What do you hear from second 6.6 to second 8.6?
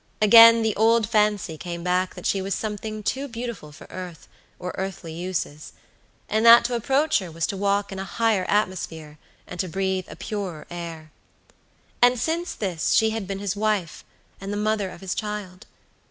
to approach her was to walk in a higher